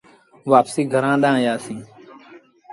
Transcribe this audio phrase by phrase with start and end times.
[0.49, 1.85] وآپسيٚ گھرآݩ ڏآنهن آيآ سيٚݩ۔